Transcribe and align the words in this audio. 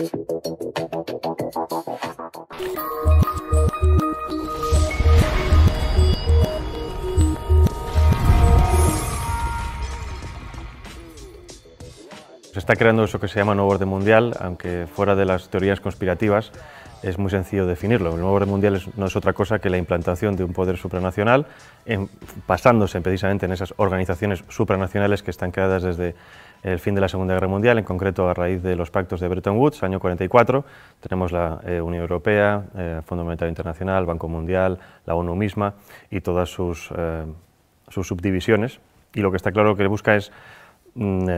Se 0.00 0.06
está 12.54 12.76
creando 12.76 13.04
eso 13.04 13.20
que 13.20 13.28
se 13.28 13.38
llama 13.38 13.54
nuevo 13.54 13.70
orden 13.70 13.88
mundial, 13.88 14.34
aunque 14.40 14.86
fuera 14.86 15.14
de 15.14 15.26
las 15.26 15.50
teorías 15.50 15.80
conspirativas 15.80 16.50
es 17.02 17.18
muy 17.18 17.30
sencillo 17.30 17.66
definirlo. 17.66 18.14
El 18.14 18.20
nuevo 18.20 18.32
orden 18.32 18.48
mundial 18.48 18.80
no 18.96 19.06
es 19.06 19.16
otra 19.16 19.34
cosa 19.34 19.58
que 19.58 19.68
la 19.68 19.76
implantación 19.76 20.36
de 20.36 20.44
un 20.44 20.52
poder 20.52 20.76
supranacional, 20.76 21.46
basándose 22.46 23.00
precisamente 23.00 23.46
en 23.46 23.52
esas 23.52 23.74
organizaciones 23.76 24.44
supranacionales 24.48 25.22
que 25.22 25.30
están 25.30 25.50
creadas 25.50 25.82
desde 25.82 26.14
el 26.62 26.78
fin 26.78 26.94
de 26.94 27.00
la 27.00 27.08
Segunda 27.08 27.34
Guerra 27.34 27.48
Mundial, 27.48 27.78
en 27.78 27.84
concreto 27.84 28.28
a 28.28 28.34
raíz 28.34 28.62
de 28.62 28.76
los 28.76 28.90
pactos 28.90 29.20
de 29.20 29.28
Bretton 29.28 29.56
Woods, 29.56 29.82
año 29.82 29.98
44. 29.98 30.64
Tenemos 31.00 31.32
la 31.32 31.60
eh, 31.64 31.80
Unión 31.80 32.02
Europea, 32.02 32.64
eh, 32.76 33.00
Fondo 33.04 33.24
Monetario 33.24 33.48
Internacional, 33.48 34.06
Banco 34.06 34.28
Mundial, 34.28 34.78
la 35.06 35.14
ONU 35.14 35.34
misma 35.34 35.74
y 36.10 36.20
todas 36.20 36.50
sus, 36.50 36.90
eh, 36.96 37.24
subdivisiones. 37.88 38.80
Y 39.14 39.20
lo 39.20 39.30
que 39.30 39.36
está 39.36 39.52
claro 39.52 39.74
que 39.74 39.86
busca 39.86 40.14
es 40.16 40.30
mm, 40.94 41.28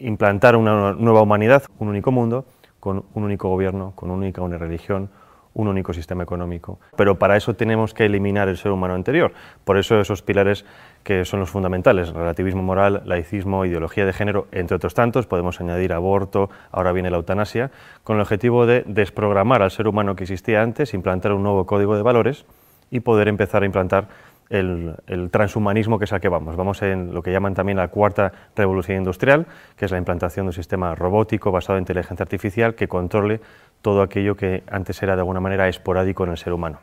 implantar 0.00 0.54
una 0.56 0.92
nueva 0.92 1.22
humanidad, 1.22 1.64
un 1.78 1.88
único 1.88 2.12
mundo, 2.12 2.44
con 2.78 3.04
un 3.14 3.24
único 3.24 3.48
gobierno, 3.48 3.92
con 3.96 4.10
una 4.10 4.26
única 4.26 4.46
religión, 4.58 5.10
un 5.54 5.66
único 5.66 5.92
sistema 5.92 6.22
económico. 6.22 6.78
Pero 6.96 7.18
para 7.18 7.36
eso 7.36 7.54
tenemos 7.54 7.92
que 7.92 8.04
eliminar 8.04 8.48
el 8.48 8.56
ser 8.56 8.70
humano 8.70 8.94
anterior. 8.94 9.32
Por 9.64 9.76
eso 9.76 10.00
esos 10.00 10.22
pilares 10.22 10.64
que 11.08 11.24
son 11.24 11.40
los 11.40 11.48
fundamentales, 11.48 12.10
relativismo 12.12 12.62
moral, 12.62 13.00
laicismo, 13.06 13.64
ideología 13.64 14.04
de 14.04 14.12
género, 14.12 14.46
entre 14.52 14.76
otros 14.76 14.92
tantos, 14.92 15.26
podemos 15.26 15.58
añadir 15.58 15.94
aborto, 15.94 16.50
ahora 16.70 16.92
viene 16.92 17.08
la 17.08 17.16
eutanasia, 17.16 17.70
con 18.04 18.16
el 18.16 18.20
objetivo 18.20 18.66
de 18.66 18.84
desprogramar 18.86 19.62
al 19.62 19.70
ser 19.70 19.88
humano 19.88 20.16
que 20.16 20.24
existía 20.24 20.60
antes, 20.60 20.92
implantar 20.92 21.32
un 21.32 21.42
nuevo 21.42 21.64
código 21.64 21.96
de 21.96 22.02
valores 22.02 22.44
y 22.90 23.00
poder 23.00 23.28
empezar 23.28 23.62
a 23.62 23.64
implantar 23.64 24.08
el, 24.50 24.96
transhumanismo 25.30 25.98
que 25.98 26.04
es 26.04 26.12
al 26.12 26.20
que 26.20 26.28
vamos. 26.28 26.56
Vamos 26.56 26.82
en 26.82 27.14
lo 27.14 27.22
que 27.22 27.32
llaman 27.32 27.54
también 27.54 27.78
la 27.78 27.88
cuarta 27.88 28.30
revolución 28.54 28.98
industrial, 28.98 29.46
que 29.78 29.86
es 29.86 29.90
la 29.90 29.96
implantación 29.96 30.44
de 30.44 30.48
un 30.48 30.52
sistema 30.52 30.94
robótico 30.94 31.50
basado 31.50 31.78
en 31.78 31.84
inteligencia 31.84 32.22
artificial 32.22 32.74
que 32.74 32.86
controle 32.86 33.40
todo 33.80 34.02
aquello 34.02 34.36
que 34.36 34.62
antes 34.70 35.02
era 35.02 35.14
de 35.14 35.22
alguna 35.22 35.40
manera 35.40 35.68
esporádico 35.68 36.24
en 36.24 36.32
el 36.32 36.36
ser 36.36 36.52
humano. 36.52 36.80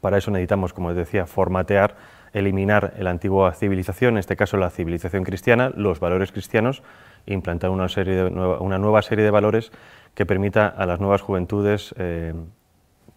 Para 0.00 0.18
eso 0.18 0.30
necesitamos, 0.30 0.72
como 0.72 0.90
les 0.90 0.96
decía, 0.96 1.26
formatear, 1.26 1.96
eliminar 2.32 2.94
la 2.98 3.10
antigua 3.10 3.52
civilización, 3.52 4.14
en 4.14 4.18
este 4.18 4.36
caso 4.36 4.56
la 4.56 4.70
civilización 4.70 5.24
cristiana, 5.24 5.70
los 5.74 6.00
valores 6.00 6.32
cristianos, 6.32 6.82
e 7.26 7.34
implantar 7.34 7.70
una, 7.70 7.88
serie 7.88 8.14
de, 8.14 8.24
una 8.24 8.78
nueva 8.78 9.02
serie 9.02 9.24
de 9.24 9.30
valores 9.30 9.70
que 10.14 10.26
permita 10.26 10.66
a 10.66 10.86
las 10.86 11.00
nuevas 11.00 11.20
juventudes 11.20 11.94
eh, 11.98 12.34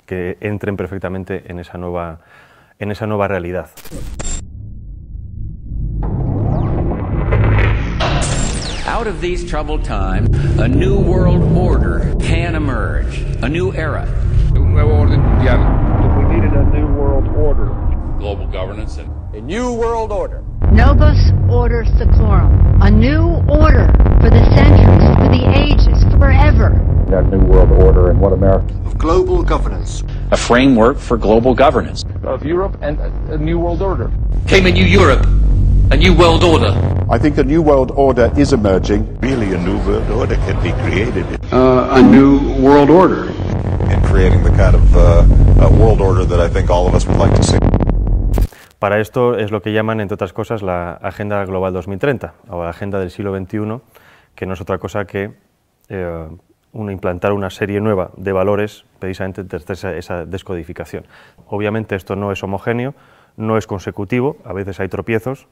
que 0.06 0.38
entren 0.42 0.78
perfectamente 0.78 1.44
en 1.48 1.60
esa 1.60 1.78
nueva 1.78 2.20
en 2.80 2.92
esa 2.92 3.08
nueva 3.08 3.28
realidad. 3.28 3.70
Out 8.88 9.08
of 9.08 9.20
these 9.22 9.44
troubled 9.46 9.84
times, 9.84 10.30
a 10.60 10.68
new 10.68 10.98
world 10.98 11.44
order 11.58 12.16
can 12.20 12.56
emerge, 12.56 13.24
a 13.42 13.50
new 13.50 13.72
era. 13.74 14.06
Un 14.56 14.74
nuevo 14.74 15.02
orden 15.02 15.20
mundial. 15.22 15.60
We 16.18 16.36
needed 16.36 16.54
a 16.54 16.64
new 16.64 16.88
world 16.88 17.28
order. 17.36 17.85
Global 18.18 18.48
governance 18.48 18.98
and 18.98 19.10
a 19.36 19.42
new 19.42 19.74
world 19.74 20.12
order. 20.12 20.44
Novus 20.72 21.32
Order 21.50 21.84
Seclorum, 21.84 22.84
a 22.84 22.90
new 22.90 23.44
order 23.48 23.92
for 24.22 24.30
the 24.30 24.44
centuries, 24.56 25.06
for 25.18 25.30
the 25.30 25.44
ages, 25.56 26.04
forever. 26.18 26.70
That 27.10 27.30
new 27.30 27.40
world 27.40 27.72
order 27.72 28.10
and 28.10 28.20
what 28.20 28.34
America 28.34 28.74
of 28.86 28.98
global 28.98 29.44
governance 29.44 30.04
a 30.32 30.38
framework 30.38 30.98
for 30.98 31.18
global 31.18 31.54
governance. 31.54 32.04
Of 32.24 32.46
Europe 32.46 32.78
and 32.82 33.00
a 33.30 33.38
new 33.38 33.60
world 33.60 33.82
order. 33.82 34.12
Came 34.48 34.66
a 34.66 34.72
new 34.72 34.86
Europe, 34.86 35.26
a 35.92 35.98
new 35.98 36.14
world 36.14 36.44
order. 36.44 36.74
I 37.10 37.20
think 37.20 37.38
a 37.38 37.44
new 37.44 37.62
world 37.62 37.92
order 37.92 38.32
is 38.38 38.54
emerging. 38.54 39.20
Really, 39.20 39.54
a 39.54 39.58
new 39.58 39.78
world 39.86 40.10
order 40.10 40.36
can 40.36 40.62
be 40.64 40.72
created. 40.84 41.26
Uh, 41.54 41.90
a 41.92 42.02
new 42.02 42.40
world 42.62 42.90
order. 42.90 43.30
And 43.92 44.04
creating 44.06 44.44
the 44.44 44.50
kind 44.50 44.76
of 44.76 44.96
uh, 44.96 45.70
world 45.78 46.02
order 46.02 46.26
that 46.26 46.40
I 46.40 46.48
think 46.48 46.70
all 46.70 46.88
of 46.88 46.96
us 46.96 47.06
would 47.06 47.18
like 47.18 47.36
to 47.36 47.44
see. 47.44 47.75
Para 48.86 49.00
esto 49.00 49.36
es 49.36 49.50
lo 49.50 49.64
que 49.64 49.74
llaman, 49.74 50.00
entre 50.00 50.14
otras 50.14 50.32
cosas, 50.32 50.62
la 50.62 50.92
Agenda 50.92 51.44
Global 51.44 51.74
2030 51.74 52.36
o 52.50 52.64
la 52.64 52.70
Agenda 52.70 53.00
del 53.00 53.10
siglo 53.10 53.36
XXI, 53.36 53.82
que 54.36 54.46
no 54.46 54.54
es 54.54 54.62
otra 54.62 54.78
cosa 54.78 55.06
que 55.06 55.32
eh, 55.90 56.28
implantar 56.72 57.34
una 57.34 57.50
serie 57.50 57.82
nueva 57.82 58.12
de 58.16 58.32
valores 58.32 58.86
precisamente 59.00 59.44
desde 59.44 59.98
esa, 59.98 60.26
descodificación. 60.28 61.08
Obviamente 61.48 61.96
esto 61.96 62.16
no 62.16 62.32
es 62.32 62.44
homogéneo, 62.44 62.94
no 63.38 63.58
es 63.58 63.66
consecutivo, 63.66 64.38
a 64.46 64.54
veces 64.54 64.80
hay 64.80 64.88
tropiezos, 64.88 65.48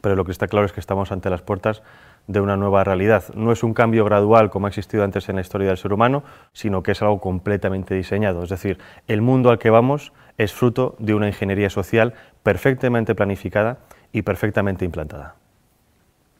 pero 0.00 0.14
lo 0.14 0.24
que 0.24 0.30
está 0.30 0.46
claro 0.46 0.64
es 0.64 0.72
que 0.72 0.78
estamos 0.78 1.10
ante 1.10 1.30
las 1.30 1.42
puertas 1.42 1.82
de 2.26 2.40
una 2.40 2.56
nueva 2.56 2.84
realidad. 2.84 3.24
No 3.34 3.52
es 3.52 3.62
un 3.62 3.74
cambio 3.74 4.04
gradual 4.04 4.50
como 4.50 4.66
ha 4.66 4.68
existido 4.68 5.04
antes 5.04 5.28
en 5.28 5.36
la 5.36 5.42
historia 5.42 5.68
del 5.68 5.76
ser 5.76 5.92
humano, 5.92 6.24
sino 6.52 6.82
que 6.82 6.92
es 6.92 7.02
algo 7.02 7.20
completamente 7.20 7.94
diseñado. 7.94 8.42
Es 8.42 8.50
decir, 8.50 8.78
el 9.08 9.20
mundo 9.20 9.50
al 9.50 9.58
que 9.58 9.70
vamos 9.70 10.12
es 10.38 10.52
fruto 10.52 10.96
de 10.98 11.14
una 11.14 11.28
ingeniería 11.28 11.70
social 11.70 12.14
perfectamente 12.42 13.14
planificada 13.14 13.78
y 14.12 14.22
perfectamente 14.22 14.84
implantada. 14.84 15.34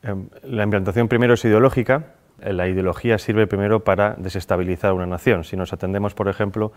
Em, 0.03 0.28
la 0.43 0.65
implantación 0.65 1.09
primero 1.09 1.34
es 1.34 1.44
ideológica, 1.44 2.05
la 2.43 2.67
ideología 2.69 3.19
sirve 3.19 3.47
primero 3.47 3.84
para 3.84 4.15
desestabilizar 4.19 4.93
una 4.93 5.06
nación. 5.06 5.44
Si 5.44 5.56
nos 5.56 5.73
atendemos, 5.73 6.15
por 6.15 6.28
ejemplo, 6.28 6.73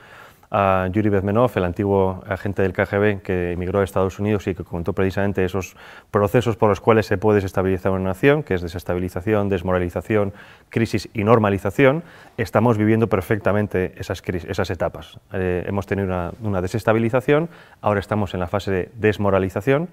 a 0.50 0.88
Yuri 0.92 1.10
Bezmenov, 1.10 1.52
el 1.56 1.66
antiguo 1.66 2.24
agente 2.28 2.62
del 2.62 2.74
KGB 2.74 3.22
que 3.22 3.52
emigró 3.52 3.82
a 3.82 3.84
Estados 3.84 4.20
Unidos 4.20 4.48
y 4.48 4.56
que 4.56 4.64
contó 4.64 4.94
precisamente 4.94 5.44
esos 5.44 5.76
procesos 6.10 6.56
por 6.56 6.70
los 6.70 6.80
cuales 6.80 7.06
se 7.06 7.18
puede 7.18 7.38
desestabilizar 7.38 7.92
una 7.92 8.06
nación, 8.06 8.44
que 8.44 8.54
es 8.54 8.62
desestabilización, 8.62 9.50
desmoralización, 9.50 10.34
crisis 10.70 11.10
y 11.14 11.24
normalización, 11.24 12.04
estamos 12.38 12.78
viviendo 12.78 13.08
perfectamente 13.08 13.94
esas, 13.98 14.70
etapas. 14.70 15.20
Eh, 15.34 15.66
hemos 15.68 15.86
tenido 15.86 16.08
una, 16.08 16.32
una 16.42 16.62
desestabilización, 16.62 17.50
ahora 17.82 18.00
estamos 18.00 18.34
en 18.34 18.40
la 18.40 18.48
fase 18.48 18.72
de 18.72 18.90
desmoralización, 18.96 19.90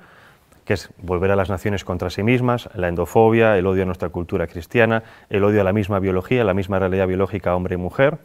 que 0.64 0.74
es 0.74 0.88
volver 1.02 1.30
a 1.30 1.36
las 1.36 1.50
naciones 1.50 1.84
contra 1.84 2.10
sí 2.10 2.22
mismas, 2.22 2.70
la 2.74 2.88
endofobia, 2.88 3.58
el 3.58 3.66
odio 3.66 3.82
a 3.82 3.86
nuestra 3.86 4.08
cultura 4.08 4.46
cristiana, 4.46 5.02
el 5.28 5.44
odio 5.44 5.60
a 5.60 5.64
la 5.64 5.72
misma 5.72 5.98
biología, 5.98 6.44
la 6.44 6.54
misma 6.54 6.78
realidad 6.78 7.06
biológica 7.06 7.54
hombre 7.54 7.74
y 7.74 7.78
mujer, 7.78 8.18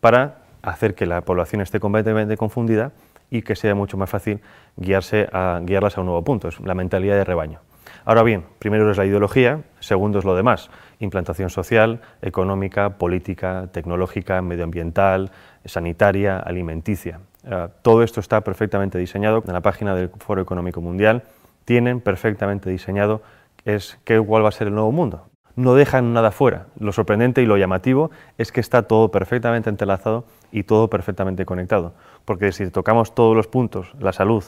para 0.00 0.47
hacer 0.62 0.94
que 0.94 1.06
la 1.06 1.22
población 1.22 1.62
esté 1.62 1.80
completamente 1.80 2.36
confundida 2.36 2.92
y 3.30 3.42
que 3.42 3.56
sea 3.56 3.74
mucho 3.74 3.96
más 3.96 4.10
fácil 4.10 4.40
guiarse 4.76 5.28
a, 5.32 5.60
guiarlas 5.62 5.98
a 5.98 6.00
un 6.00 6.06
nuevo 6.06 6.22
punto, 6.24 6.48
es 6.48 6.60
la 6.60 6.74
mentalidad 6.74 7.16
de 7.16 7.24
rebaño. 7.24 7.60
Ahora 8.04 8.22
bien, 8.22 8.44
primero 8.58 8.90
es 8.90 8.96
la 8.96 9.04
ideología, 9.04 9.62
segundo 9.80 10.18
es 10.18 10.24
lo 10.24 10.34
demás, 10.34 10.70
implantación 10.98 11.50
social, 11.50 12.00
económica, 12.22 12.96
política, 12.96 13.68
tecnológica, 13.72 14.40
medioambiental, 14.40 15.30
sanitaria, 15.64 16.38
alimenticia. 16.38 17.20
Eh, 17.44 17.68
todo 17.82 18.02
esto 18.02 18.20
está 18.20 18.40
perfectamente 18.40 18.98
diseñado 18.98 19.42
en 19.46 19.52
la 19.52 19.60
página 19.60 19.94
del 19.94 20.10
Foro 20.18 20.40
Económico 20.40 20.80
Mundial, 20.80 21.22
tienen 21.64 22.00
perfectamente 22.00 22.70
diseñado 22.70 23.22
es 23.64 23.98
qué, 24.04 24.18
cuál 24.18 24.44
va 24.44 24.48
a 24.48 24.52
ser 24.52 24.68
el 24.68 24.74
nuevo 24.74 24.92
mundo. 24.92 25.27
No 25.58 25.74
dejan 25.74 26.12
nada 26.12 26.30
fuera. 26.30 26.66
Lo 26.78 26.92
sorprendente 26.92 27.42
y 27.42 27.46
lo 27.46 27.56
llamativo 27.56 28.12
es 28.38 28.52
que 28.52 28.60
está 28.60 28.82
todo 28.82 29.10
perfectamente 29.10 29.68
entrelazado 29.68 30.24
y 30.52 30.62
todo 30.62 30.88
perfectamente 30.88 31.44
conectado. 31.44 31.94
Porque 32.24 32.52
si 32.52 32.70
tocamos 32.70 33.12
todos 33.12 33.34
los 33.34 33.48
puntos, 33.48 33.92
la 33.98 34.12
salud, 34.12 34.44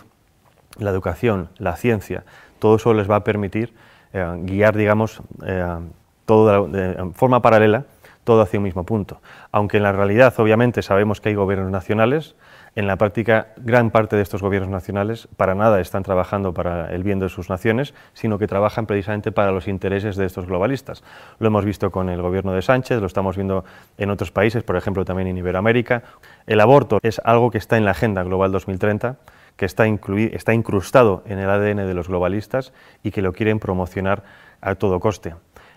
la 0.79 0.91
educación, 0.91 1.49
la 1.59 1.75
ciencia, 1.75 2.23
todo 2.61 2.77
eso 2.77 2.95
les 2.95 3.11
va 3.11 3.17
a 3.17 3.25
permitir 3.25 3.75
eh, 4.13 4.25
guiar, 4.43 4.77
digamos, 4.77 5.21
eh, 5.45 5.81
todo 6.27 6.69
de, 6.69 7.11
forma 7.15 7.43
paralela, 7.43 7.87
todo 8.23 8.43
hacia 8.43 8.61
un 8.61 8.65
mismo 8.65 8.85
punto. 8.85 9.21
Aunque 9.51 9.79
en 9.79 9.83
la 9.83 9.91
realidad, 9.91 10.33
obviamente, 10.39 10.81
sabemos 10.81 11.21
que 11.21 11.31
hay 11.31 11.35
gobiernos 11.35 11.73
nacionales, 11.73 12.37
en 12.75 12.87
la 12.87 12.97
práctica, 12.97 13.49
gran 13.57 13.91
parte 13.91 14.17
de 14.17 14.23
estos 14.23 14.43
gobiernos 14.43 14.71
nacionales 14.71 15.29
para 15.37 15.55
nada 15.55 15.81
están 15.81 16.03
trabajando 16.03 16.55
para 16.55 16.93
el 16.95 17.03
bien 17.03 17.19
de 17.19 17.29
sus 17.29 17.51
naciones, 17.51 17.95
sino 18.13 18.39
que 18.39 18.47
trabajan 18.47 18.87
precisamente 18.87 19.33
para 19.33 19.53
los 19.53 19.69
intereses 19.69 20.17
de 20.17 20.27
estos 20.27 20.47
globalistas. 20.47 21.03
Lo 21.39 21.49
hemos 21.49 21.65
visto 21.65 21.91
con 21.91 22.09
el 22.09 22.23
gobierno 22.23 22.53
de 22.53 22.63
Sánchez, 22.63 23.01
lo 23.01 23.07
estamos 23.07 23.37
viendo 23.37 23.65
en 23.99 24.11
otros 24.11 24.31
países, 24.31 24.63
por 24.63 24.77
ejemplo 24.77 25.05
también 25.05 25.29
en 25.29 25.39
Iberoamérica. 25.39 26.03
El 26.47 26.61
aborto 26.61 26.99
es 27.03 27.21
algo 27.25 27.51
que 27.51 27.59
está 27.59 27.77
en 27.77 27.85
la 27.85 27.91
Agenda 27.93 28.23
Global 28.23 28.53
2030 28.53 29.17
que 29.57 29.67
está, 29.67 29.85
está 29.85 30.55
incrustado 30.55 31.23
en 31.27 31.39
el 31.39 31.51
ADN 31.51 31.87
de 31.87 31.93
los 31.93 32.09
globalistas 32.09 32.73
y 33.03 33.11
que 33.11 33.21
lo 33.21 33.35
quieren 33.35 33.59
promocionar 33.59 34.23
a 34.63 34.75
todo 34.77 35.01
coste. 35.01 35.35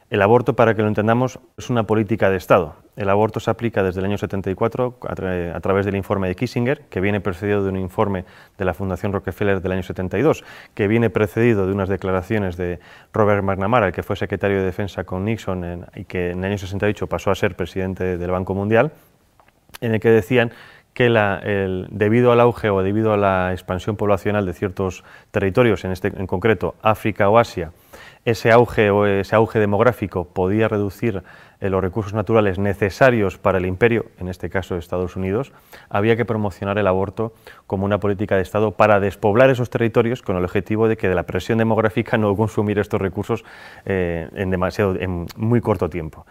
El 0.09 0.21
aborto, 0.21 0.55
para 0.55 0.75
que 0.75 0.81
lo 0.81 0.87
entendamos, 0.87 1.39
es 1.57 1.69
una 1.69 1.83
política 1.83 2.29
de 2.29 2.37
Estado. 2.37 2.75
El 2.95 3.09
aborto 3.09 3.39
se 3.39 3.49
aplica 3.49 3.81
desde 3.81 3.99
el 3.99 4.05
año 4.05 4.17
74 4.17 4.99
a, 5.01 5.11
a, 5.55 5.59
través 5.59 5.85
del 5.85 5.95
informe 5.95 6.27
de 6.27 6.35
Kissinger, 6.35 6.81
que 6.89 6.99
viene 6.99 7.19
precedido 7.19 7.63
de 7.63 7.69
un 7.69 7.77
informe 7.77 8.25
de 8.57 8.65
la 8.65 8.73
Fundación 8.73 9.11
Rockefeller 9.11 9.61
del 9.61 9.71
año 9.71 9.83
72, 9.83 10.43
que 10.75 10.87
viene 10.87 11.09
precedido 11.09 11.65
de 11.65 11.73
unas 11.73 11.89
declaraciones 11.89 12.57
de 12.57 12.79
Robert 13.11 13.43
McNamara, 13.43 13.87
el 13.87 13.93
que 13.93 14.03
fue 14.03 14.15
secretario 14.15 14.59
de 14.59 14.65
Defensa 14.65 15.03
con 15.03 15.25
Nixon 15.25 15.87
y 15.95 16.05
que 16.05 16.31
en 16.31 16.39
el 16.39 16.51
año 16.51 16.57
68 16.57 17.07
pasó 17.07 17.31
a 17.31 17.35
ser 17.35 17.55
presidente 17.55 18.17
del 18.17 18.31
Banco 18.31 18.53
Mundial, 18.53 18.91
en 19.81 19.95
el 19.95 19.99
que 19.99 20.09
decían 20.09 20.51
que 20.93 21.09
debido 21.89 22.31
al 22.31 22.39
auge 22.39 22.69
o 22.69 22.83
debido 22.83 23.13
a 23.13 23.17
la 23.17 23.51
expansión 23.51 23.95
poblacional 23.95 24.45
de 24.45 24.53
ciertos 24.53 25.03
territorios, 25.31 25.83
en, 25.85 25.91
este, 25.91 26.09
en 26.09 26.27
concreto 26.27 26.75
África 26.81 27.29
o 27.29 27.39
Asia, 27.39 27.71
ese 28.25 28.51
auge 28.51 28.89
o 28.89 29.05
ese 29.05 29.35
auge 29.35 29.59
demográfico 29.59 30.25
podía 30.25 30.67
reducir 30.67 31.23
eh, 31.59 31.69
los 31.69 31.81
recursos 31.81 32.13
naturales 32.13 32.57
necesarios 32.57 33.37
para 33.37 33.57
el 33.57 33.65
imperio, 33.65 34.05
en 34.19 34.29
este 34.29 34.49
caso 34.49 34.77
Estados 34.77 35.15
Unidos, 35.15 35.51
había 35.89 36.15
que 36.15 36.25
promocionar 36.25 36.77
el 36.77 36.87
aborto 36.87 37.33
como 37.67 37.85
una 37.85 37.99
política 37.99 38.35
de 38.35 38.41
Estado 38.41 38.71
para 38.71 38.99
despoblar 38.99 39.49
esos 39.49 39.69
territorios 39.69 40.21
con 40.21 40.37
el 40.37 40.43
objetivo 40.43 40.87
de 40.87 40.97
que 40.97 41.09
de 41.09 41.15
la 41.15 41.23
presión 41.23 41.57
demográfica 41.57 42.17
no 42.19 42.35
consumir 42.35 42.79
estos 42.79 43.01
recursos 43.01 43.43
eh, 43.85 44.29
en, 44.35 44.49
demasiado, 44.51 44.95
en 44.95 45.25
muy 45.35 45.61
corto 45.61 45.89
tiempo. 45.89 46.25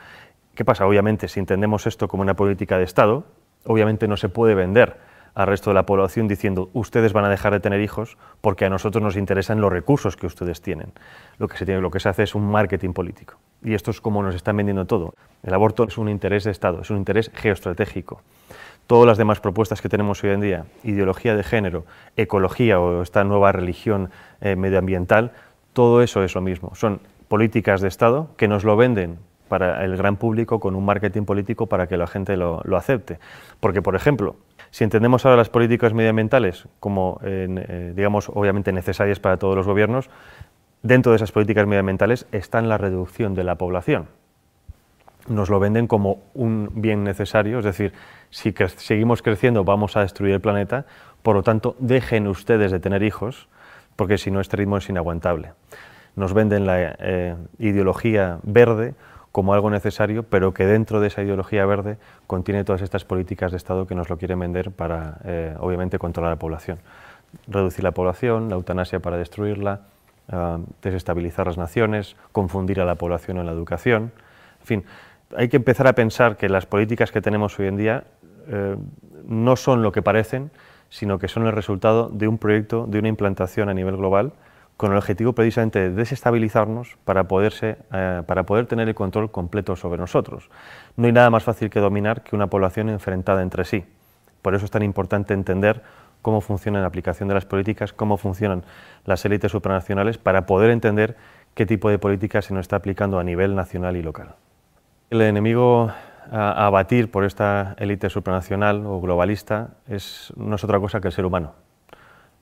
¿Qué 0.55 0.65
pasa? 0.65 0.87
Obviamente, 0.87 1.29
si 1.29 1.41
entendemos 1.41 1.87
esto 1.87 2.09
como 2.09 2.23
una 2.23 2.35
política 2.35 2.77
de 2.77 2.85
Estado, 2.85 3.25
obviamente 3.65 4.07
no 4.09 4.17
se 4.17 4.29
puede 4.29 4.55
vender 4.55 5.12
al 5.35 5.47
resto 5.47 5.71
de 5.71 5.75
la 5.75 5.87
población 5.87 6.29
diciendo 6.29 6.71
ustedes 6.73 7.13
van 7.13 7.25
a 7.25 7.29
dejar 7.29 7.53
de 7.53 7.61
tener 7.61 7.81
hijos 7.81 8.19
porque 8.41 8.65
a 8.65 8.71
nosotros 8.71 9.03
nos 9.03 9.17
interesan 9.17 9.61
los 9.61 9.73
recursos 9.73 10.17
que 10.17 10.27
ustedes 10.27 10.61
tienen. 10.61 10.93
Lo 11.39 11.49
que 11.49 11.57
se, 11.57 11.65
lo 11.81 11.91
que 11.91 12.01
se 12.01 12.09
hace 12.09 12.25
es 12.25 12.35
un 12.35 12.51
marketing 12.51 12.93
político. 12.93 13.37
Y 13.65 13.75
esto 13.75 13.91
es 13.91 14.01
como 14.01 14.23
nos 14.23 14.35
están 14.35 14.57
vendiendo 14.57 14.87
todo. 14.87 15.15
El 15.43 15.55
aborto 15.55 15.85
es 15.85 15.99
un 15.99 16.09
interés 16.09 16.45
de 16.45 16.51
Estado, 16.51 16.83
es 16.83 16.91
un 16.91 16.99
interés 16.99 17.31
geoestratégico. 17.35 18.21
Todas 18.87 19.07
las 19.07 19.19
demás 19.19 19.41
propuestas 19.41 19.81
que 19.81 19.89
tenemos 19.89 20.23
hoy 20.25 20.31
en 20.31 20.41
día, 20.41 20.65
ideología 20.83 21.37
de 21.37 21.45
género, 21.45 21.85
ecología 22.17 22.81
o 22.81 23.03
esta 23.03 23.25
nueva 23.25 23.53
religión 23.53 24.11
eh, 24.41 24.57
medioambiental, 24.57 25.33
todo 25.73 26.03
eso 26.03 26.23
es 26.25 26.35
lo 26.35 26.41
mismo. 26.41 26.75
Son 26.75 27.01
políticas 27.29 27.81
de 27.81 27.89
Estado 27.89 28.29
que 28.37 28.49
nos 28.49 28.65
lo 28.65 28.77
venden 28.77 29.19
para 29.49 29.85
el 29.85 29.97
gran 29.97 30.17
público 30.17 30.61
con 30.61 30.75
un 30.75 30.85
marketing 30.85 31.25
político 31.25 31.67
para 31.67 31.87
que 31.87 31.97
la 31.97 32.07
gente 32.07 32.37
lo, 32.37 32.61
lo 32.65 32.77
acepte. 32.77 33.19
Porque, 33.61 33.83
por 33.83 33.95
ejemplo, 33.95 34.37
si 34.73 34.85
entendemos 34.85 35.25
ahora 35.27 35.37
las 35.37 35.51
políticas 35.51 35.93
medioambientales 35.93 36.67
como, 36.81 37.21
eh, 37.23 37.93
digamos, 37.95 38.31
obviamente 38.31 38.73
necesarias 38.73 39.21
para 39.21 39.37
todos 39.37 39.55
los 39.55 39.67
gobiernos, 39.67 40.09
dentro 40.83 41.13
de 41.13 41.17
esas 41.17 41.31
políticas 41.31 41.67
medioambientales 41.67 42.27
está 42.33 42.59
la 42.63 42.79
reducción 42.79 43.35
de 43.35 43.45
la 43.45 43.57
población. 43.57 44.09
Nos 45.29 45.51
lo 45.51 45.61
venden 45.61 45.87
como 45.87 46.23
un 46.33 46.71
bien 46.75 47.05
necesario, 47.05 47.59
es 47.59 47.67
decir, 47.67 47.93
si 48.31 48.55
seguimos 48.77 49.21
creciendo 49.21 49.63
vamos 49.63 49.95
a 49.99 50.01
destruir 50.01 50.33
el 50.33 50.41
planeta, 50.41 50.87
por 51.23 51.37
lo 51.37 51.43
tanto, 51.43 51.77
dejen 51.79 52.27
ustedes 52.27 52.73
de 52.73 52.81
tener 52.81 53.03
hijos, 53.03 53.49
porque 53.95 54.17
si 54.17 54.31
no 54.31 54.41
este 54.41 54.57
ritmo 54.57 54.79
es 54.79 54.89
inaguantable. 54.89 55.53
Nos 56.17 56.33
venden 56.33 56.65
la 56.65 56.97
eh, 56.99 57.37
ideología 57.59 58.39
verde 58.43 58.95
como 59.33 59.55
algo 59.55 59.71
necesario, 59.71 60.23
pero 60.23 60.53
que 60.53 60.67
dentro 60.67 61.01
de 61.01 61.09
esa 61.09 61.23
ideología 61.23 61.65
verde 61.67 61.97
contiene 62.27 62.65
todas 62.65 62.83
estas 62.83 63.05
políticas 63.05 63.51
de 63.51 63.57
Estado 63.57 63.87
que 63.87 63.95
nos 63.95 64.11
lo 64.11 64.19
quieren 64.19 64.39
vender 64.39 64.71
para, 64.71 65.19
eh, 65.25 65.57
obviamente, 65.59 65.99
controlar 65.99 66.33
la 66.33 66.39
población. 66.39 66.79
Reducir 67.49 67.83
la 67.83 67.93
población, 67.93 68.51
la 68.51 68.57
eutanasia 68.57 69.01
para 69.01 69.17
destruirla, 69.17 69.81
uh, 70.31 70.63
desestabilizar 70.83 71.47
las 71.47 71.57
naciones, 71.57 72.15
confundir 72.31 72.79
a 72.79 72.85
la 72.85 72.97
población 72.97 73.39
en 73.39 73.47
la 73.47 73.53
educación. 73.53 74.13
En 74.61 74.67
fin, 74.67 74.85
hay 75.37 75.49
que 75.49 75.57
empezar 75.57 75.87
a 75.87 75.95
pensar 75.95 76.37
que 76.37 76.51
las 76.51 76.67
políticas 76.67 77.11
que 77.11 77.23
tenemos 77.23 77.59
hoy 77.59 77.69
en 77.69 77.77
día 77.77 78.05
eh, 78.49 78.77
no 79.27 79.57
son 79.57 79.83
lo 79.83 79.93
que 79.93 80.03
parecen, 80.03 80.51
sino 80.91 81.19
que 81.19 81.29
son 81.29 81.47
el 81.47 81.53
resultado 81.53 82.11
de 82.11 82.29
un 82.29 82.37
proyecto, 82.37 82.87
de 82.87 82.99
una 82.99 83.09
implantación 83.09 83.69
a 83.71 83.75
nivel 83.75 83.97
global, 83.97 84.33
con 84.77 84.93
el 84.93 84.99
objetivo 84.99 85.33
precisamente 85.33 85.79
de 85.79 85.91
desestabilizarnos 85.91 86.97
para, 87.05 87.25
poderse, 87.29 87.77
eh, 87.93 88.23
para 88.27 88.45
poder 88.45 88.67
tener 88.67 88.89
el 88.89 88.95
control 88.95 89.31
completo 89.31 89.77
sobre 89.77 89.99
nosotros. 89.99 90.51
No 90.97 91.07
hay 91.07 91.13
nada 91.13 91.31
más 91.31 91.45
fácil 91.45 91.71
que 91.71 91.81
dominar 91.81 92.23
que 92.23 92.35
una 92.35 92.49
población 92.49 92.89
enfrentada 92.89 93.43
entre 93.43 93.65
sí. 93.65 93.85
Por 94.43 94.55
eso 94.55 94.65
es 94.65 94.71
tan 94.71 94.83
importante 94.83 95.35
entender 95.35 95.83
cómo 96.21 96.41
funciona 96.41 96.81
la 96.81 96.87
aplicación 96.87 97.29
de 97.29 97.35
las 97.35 97.45
políticas, 97.45 97.93
cómo 97.93 98.17
funcionan 98.17 98.65
las 99.05 99.25
élites 99.25 99.53
supranacionales, 99.53 100.19
para 100.19 100.47
poder 100.47 100.71
entender 100.71 101.17
qué 101.55 101.67
tipo 101.67 101.91
de 101.91 101.99
política 101.99 102.43
se 102.43 102.55
nos 102.55 102.63
está 102.63 102.77
aplicando 102.77 103.19
a 103.19 103.25
nivel 103.25 103.55
nacional 103.55 103.97
y 103.97 104.03
local. 104.03 104.35
El 105.11 105.21
enemigo 105.21 105.93
a, 106.31 106.67
a 106.67 106.71
batir 106.71 107.11
por 107.11 107.25
esta 107.25 107.75
élite 107.79 108.09
supranacional 108.09 108.87
o 108.87 109.01
globalista 109.01 109.71
es, 109.87 110.33
no 110.37 110.57
es 110.57 110.65
otra 110.65 110.81
cosa 110.81 111.01
que 111.01 111.09
el 111.09 111.13
ser 111.13 111.25
humano. 111.27 111.53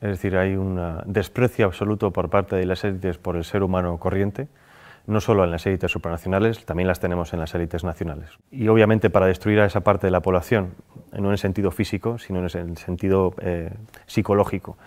Es 0.00 0.08
decir, 0.08 0.37
hay 0.37 0.56
un 0.56 0.81
desprecio 1.06 1.67
absoluto 1.67 2.11
por 2.11 2.31
parte 2.31 2.56
de 2.56 2.64
las 2.64 2.85
élites 2.85 3.19
por 3.19 3.37
el 3.37 3.44
ser 3.44 3.62
humano 3.62 3.99
corriente, 3.99 4.49
no 5.06 5.20
solo 5.20 5.44
en 5.44 5.50
las 5.50 5.67
élites 5.67 5.91
supranacionales, 5.91 6.64
también 6.64 6.87
las 6.87 7.00
tenemos 7.00 7.32
en 7.32 7.41
las 7.41 7.55
élites 7.55 7.85
nacionales. 7.85 8.31
Y 8.50 8.69
obviamente 8.69 9.11
para 9.11 9.26
destruir 9.26 9.61
a 9.61 9.67
esa 9.67 9.81
parte 9.81 10.06
de 10.06 10.11
la 10.11 10.20
población, 10.20 10.75
no 11.12 11.26
en 11.26 11.32
el 11.32 11.38
sentido 11.38 11.70
físico, 11.70 12.19
sino 12.19 12.38
en 12.38 12.44
el 12.44 12.76
sentido 12.76 13.35
eh, 13.41 13.73
psicológico, 14.06 14.79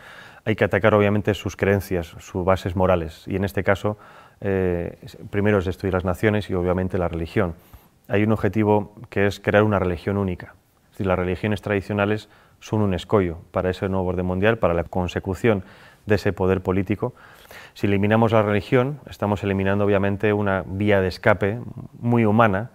hay 0.46 0.56
que 0.56 0.66
atacar 0.66 0.94
obviamente 0.94 1.34
sus 1.34 1.56
creencias, 1.56 2.08
sus 2.20 2.44
bases 2.44 2.76
morales. 2.76 3.24
Y 3.28 3.36
en 3.36 3.46
este 3.46 3.64
caso, 3.64 3.98
eh, 4.42 4.98
primero 5.30 5.60
es 5.60 5.66
destruir 5.66 5.94
las 5.94 6.06
naciones 6.06 6.50
y 6.50 6.54
obviamente 6.54 6.98
la 6.98 7.08
religión. 7.08 7.56
Hay 8.08 8.24
un 8.24 8.32
objetivo 8.32 8.94
que 9.10 9.28
es 9.28 9.40
crear 9.40 9.64
una 9.64 9.80
religión 9.80 10.18
única. 10.18 10.56
Es 10.86 10.92
decir, 10.92 11.08
las 11.08 11.18
religiones 11.18 11.62
tradicionales 11.62 12.30
son 12.64 12.82
un 12.82 12.94
escollo 12.94 13.40
para 13.52 13.70
ese 13.70 13.90
nuevo 13.90 14.08
orden 14.08 14.26
mundial, 14.26 14.58
para 14.58 14.74
la 14.74 14.86
consecución 14.86 15.64
de 16.06 16.16
ese 16.16 16.32
poder 16.32 16.62
político. 16.62 17.14
Si 17.74 17.88
eliminamos 17.88 18.32
la 18.32 18.42
religión, 18.42 19.02
estamos 19.10 19.44
eliminando 19.44 19.84
obviamente 19.84 20.32
una 20.32 20.64
vía 20.66 21.02
de 21.02 21.10
escape 21.10 21.60
muy 22.00 22.24
humana 22.24 22.72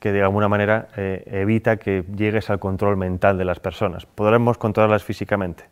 que 0.00 0.10
de 0.10 0.22
alguna 0.22 0.48
manera 0.48 0.88
eh, 0.96 1.22
evita 1.26 1.76
que 1.76 2.04
llegues 2.16 2.50
al 2.50 2.58
control 2.58 2.96
mental 2.96 3.38
de 3.38 3.44
las 3.44 3.60
personas. 3.60 4.04
Podremos 4.04 4.58
controlarlas 4.58 5.04
físicamente, 5.04 5.64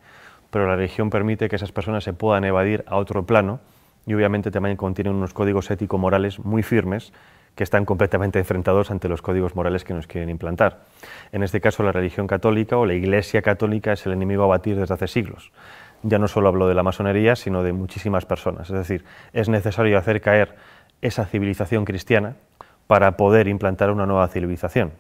pero 0.51 0.69
la 0.69 0.77
religión 0.77 1.11
permite 1.11 1.49
que 1.49 1.57
esas 1.57 1.73
personas 1.73 2.05
se 2.05 2.13
puedan 2.13 2.45
evadir 2.45 2.85
a 2.87 2.97
otro 2.97 3.27
plano 3.27 3.59
y 4.07 4.15
obviamente 4.15 4.53
también 4.53 4.77
contiene 4.77 5.11
unos 5.11 5.35
códigos 5.35 5.69
ético-morales 5.71 6.39
muy 6.39 6.63
firmes 6.63 7.13
que 7.59 7.65
están 7.65 7.85
completamente 7.85 8.39
enfrentados 8.39 8.93
ante 8.93 9.09
los 9.09 9.21
códigos 9.21 9.57
morales 9.57 9.83
que 9.83 9.93
nos 9.93 10.07
quieren 10.07 10.31
implantar. 10.31 10.79
En 11.33 11.43
este 11.43 11.61
caso, 11.61 11.83
la 11.83 11.91
religión 11.91 12.29
católica 12.29 12.77
o 12.77 12.87
la 12.87 12.95
Iglesia 12.95 13.43
católica 13.43 13.93
es 13.93 14.07
el 14.07 14.13
enemigo 14.13 14.45
a 14.45 14.47
batir 14.47 14.77
desde 14.77 14.95
hace 14.95 15.09
siglos. 15.09 15.51
Ya 16.05 16.21
no 16.21 16.29
solo 16.29 16.47
hablo 16.47 16.69
de 16.69 16.75
la 16.75 16.85
masonería, 16.85 17.35
sino 17.35 17.65
de 17.65 17.73
muchísimas 17.73 18.27
personas. 18.27 18.71
Es 18.71 18.77
decir, 18.77 19.05
es 19.33 19.49
necesario 19.49 19.99
hacer 19.99 20.21
caer 20.21 20.55
esa 21.03 21.27
civilización 21.27 21.85
cristiana 21.85 22.37
para 22.87 23.17
poder 23.17 23.49
implantar 23.49 23.91
una 23.91 24.07
nueva 24.07 24.29
civilización. 24.29 24.93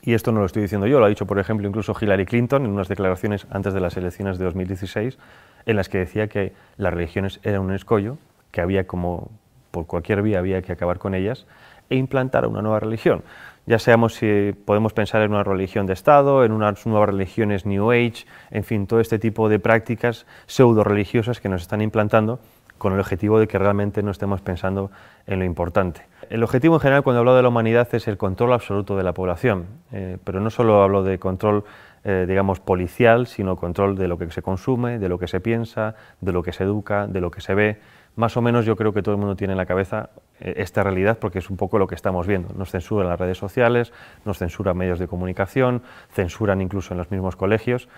Y 0.00 0.14
esto 0.14 0.32
no 0.32 0.40
lo 0.40 0.46
estoy 0.46 0.62
diciendo 0.62 0.86
yo, 0.86 1.00
lo 1.00 1.04
ha 1.04 1.10
dicho, 1.10 1.26
por 1.26 1.38
ejemplo, 1.38 1.68
incluso 1.68 1.94
Hillary 2.00 2.24
Clinton 2.24 2.64
en 2.64 2.70
unas 2.70 2.88
declaraciones 2.88 3.46
antes 3.50 3.74
de 3.74 3.80
las 3.80 3.94
elecciones 3.98 4.38
de 4.38 4.46
2016, 4.46 5.18
en 5.66 5.76
las 5.76 5.90
que 5.90 5.98
decía 5.98 6.28
que 6.28 6.54
las 6.78 6.94
religiones 6.94 7.40
eran 7.42 7.60
un 7.60 7.74
escollo, 7.74 8.16
que 8.52 8.62
había 8.62 8.86
como, 8.86 9.30
por 9.70 9.86
cualquier 9.86 10.22
vía 10.22 10.38
había 10.38 10.62
que 10.62 10.72
acabar 10.72 10.98
con 10.98 11.14
ellas, 11.14 11.46
e 11.90 11.96
implantar 11.96 12.46
una 12.46 12.62
nueva 12.62 12.80
religión. 12.80 13.22
Ya 13.66 13.78
seamos 13.78 14.14
si 14.14 14.52
podemos 14.66 14.92
pensar 14.92 15.22
en 15.22 15.30
una 15.32 15.42
religión 15.42 15.86
de 15.86 15.94
Estado, 15.94 16.44
en 16.44 16.52
unas 16.52 16.86
nuevas 16.86 17.08
religiones 17.08 17.64
New 17.64 17.90
Age, 17.92 18.26
en 18.50 18.62
fin, 18.62 18.86
todo 18.86 19.00
este 19.00 19.18
tipo 19.18 19.48
de 19.48 19.58
prácticas 19.58 20.26
pseudo 20.46 20.84
religiosas 20.84 21.40
que 21.40 21.48
nos 21.48 21.62
están 21.62 21.80
implantando 21.80 22.40
con 22.76 22.92
el 22.92 23.00
objetivo 23.00 23.38
de 23.38 23.48
que 23.48 23.58
realmente 23.58 24.02
no 24.02 24.10
estemos 24.10 24.42
pensando 24.42 24.90
en 25.26 25.38
lo 25.38 25.46
importante. 25.46 26.02
El 26.28 26.42
objetivo 26.42 26.74
en 26.74 26.80
general 26.80 27.02
cuando 27.02 27.20
hablo 27.20 27.34
de 27.34 27.42
la 27.42 27.48
humanidad 27.48 27.88
es 27.94 28.06
el 28.08 28.18
control 28.18 28.52
absoluto 28.52 28.96
de 28.96 29.02
la 29.02 29.14
población, 29.14 29.66
eh, 29.92 30.18
pero 30.24 30.40
no 30.40 30.50
solo 30.50 30.82
hablo 30.82 31.02
de 31.02 31.18
control, 31.18 31.64
eh, 32.02 32.26
digamos, 32.28 32.60
policial, 32.60 33.26
sino 33.26 33.56
control 33.56 33.96
de 33.96 34.08
lo 34.08 34.18
que 34.18 34.30
se 34.30 34.42
consume, 34.42 34.98
de 34.98 35.08
lo 35.08 35.18
que 35.18 35.28
se 35.28 35.40
piensa, 35.40 35.94
de 36.20 36.32
lo 36.32 36.42
que 36.42 36.52
se 36.52 36.64
educa, 36.64 37.06
de 37.06 37.22
lo 37.22 37.30
que 37.30 37.40
se 37.40 37.54
ve, 37.54 37.78
más 38.16 38.36
o 38.36 38.42
menos 38.42 38.64
yo 38.64 38.76
creo 38.76 38.92
que 38.92 39.02
todo 39.02 39.14
el 39.14 39.20
mundo 39.20 39.36
tiene 39.36 39.52
en 39.52 39.58
la 39.58 39.66
cabeza 39.66 40.10
esta 40.40 40.82
realidad 40.82 41.18
porque 41.18 41.38
es 41.38 41.48
un 41.50 41.56
poco 41.56 41.78
lo 41.78 41.86
que 41.86 41.94
estamos 41.94 42.26
viendo. 42.26 42.48
Nos 42.56 42.70
censuran 42.70 43.08
las 43.08 43.18
redes 43.18 43.38
sociales, 43.38 43.92
nos 44.24 44.38
censuran 44.38 44.76
medios 44.76 44.98
de 44.98 45.08
comunicación, 45.08 45.82
censuran 46.12 46.60
incluso 46.60 46.94
en 46.94 46.98
los 46.98 47.10
mismos 47.10 47.36
colegios 47.36 47.88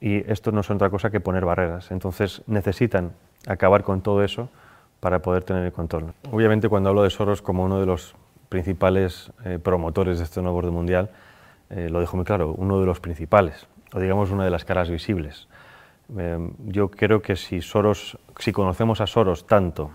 y 0.00 0.30
esto 0.30 0.52
no 0.52 0.60
es 0.60 0.70
otra 0.70 0.90
cosa 0.90 1.10
que 1.10 1.20
poner 1.20 1.44
barreras. 1.44 1.90
Entonces 1.90 2.42
necesitan 2.46 3.12
acabar 3.46 3.82
con 3.82 4.02
todo 4.02 4.22
eso 4.22 4.50
para 5.00 5.20
poder 5.20 5.44
tener 5.44 5.64
el 5.64 5.72
control. 5.72 6.12
Obviamente 6.32 6.68
cuando 6.68 6.90
hablo 6.90 7.02
de 7.02 7.10
Soros 7.10 7.42
como 7.42 7.64
uno 7.64 7.80
de 7.80 7.86
los 7.86 8.14
principales 8.48 9.32
eh, 9.44 9.58
promotores 9.62 10.18
de 10.18 10.24
este 10.24 10.42
nuevo 10.42 10.58
orden 10.58 10.74
mundial, 10.74 11.10
eh, 11.70 11.88
lo 11.90 12.00
dejo 12.00 12.16
muy 12.16 12.24
claro, 12.24 12.54
uno 12.56 12.80
de 12.80 12.86
los 12.86 13.00
principales, 13.00 13.66
o 13.92 14.00
digamos 14.00 14.30
una 14.30 14.44
de 14.44 14.50
las 14.50 14.64
caras 14.64 14.88
visibles. 14.88 15.48
Yo 16.66 16.88
creo 16.88 17.20
que 17.20 17.34
si, 17.34 17.60
Soros, 17.60 18.16
si 18.38 18.52
conocemos 18.52 19.00
a 19.00 19.08
Soros 19.08 19.44
tanto, 19.44 19.90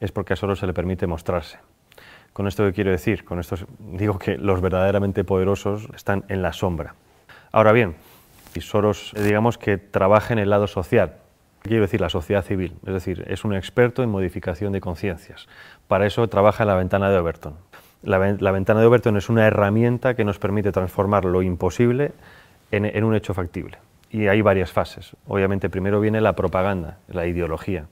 es 0.00 0.12
porque 0.12 0.32
a 0.32 0.36
Soros 0.36 0.58
se 0.58 0.66
le 0.66 0.74
permite 0.74 1.06
mostrarse. 1.06 1.58
¿Con 2.32 2.46
esto 2.46 2.64
qué 2.64 2.72
quiero 2.72 2.90
decir? 2.90 3.24
Con 3.24 3.38
esto 3.38 3.56
digo 3.78 4.18
que 4.18 4.38
los 4.38 4.60
verdaderamente 4.60 5.24
poderosos 5.24 5.88
están 5.94 6.24
en 6.28 6.42
la 6.42 6.52
sombra. 6.52 6.94
Ahora 7.52 7.72
bien, 7.72 7.96
y 8.54 8.60
Soros, 8.60 9.12
digamos 9.16 9.58
que 9.58 9.78
trabaja 9.78 10.32
en 10.32 10.38
el 10.38 10.50
lado 10.50 10.66
social, 10.66 11.16
quiero 11.62 11.82
decir 11.82 12.00
la 12.00 12.08
sociedad 12.08 12.44
civil, 12.44 12.74
es 12.86 12.92
decir, 12.92 13.24
es 13.28 13.44
un 13.44 13.54
experto 13.54 14.02
en 14.02 14.10
modificación 14.10 14.72
de 14.72 14.80
conciencias. 14.80 15.48
Para 15.88 16.06
eso 16.06 16.28
trabaja 16.28 16.64
en 16.64 16.68
la 16.68 16.76
ventana 16.76 17.10
de 17.10 17.18
Overton. 17.18 17.54
La, 18.02 18.18
ventana 18.18 18.80
de 18.80 18.86
Overton 18.86 19.16
es 19.18 19.28
una 19.28 19.46
herramienta 19.46 20.14
que 20.14 20.24
nos 20.24 20.38
permite 20.38 20.72
transformar 20.72 21.26
lo 21.26 21.42
imposible 21.42 22.12
en, 22.70 23.04
un 23.04 23.14
hecho 23.14 23.34
factible. 23.34 23.76
Y 24.10 24.26
hay 24.28 24.40
varias 24.40 24.72
fases. 24.72 25.16
Obviamente, 25.26 25.68
primero 25.68 26.00
viene 26.00 26.20
la 26.20 26.34
propaganda, 26.34 26.98
la 27.08 27.26
ideología. 27.26 27.86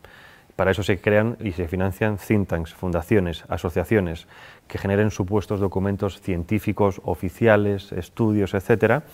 Para 0.58 0.72
eso 0.72 0.82
se 0.82 1.00
crean 1.00 1.36
y 1.38 1.52
se 1.52 1.68
financian 1.68 2.18
think 2.18 2.48
tanks, 2.48 2.74
fundaciones, 2.74 3.44
asociaciones 3.48 4.26
que 4.66 4.76
generen 4.76 5.12
supuestos 5.12 5.60
documentos 5.60 6.20
científicos, 6.20 7.00
oficiales, 7.04 7.92
estudios, 7.92 8.54
etcétera, 8.54 9.04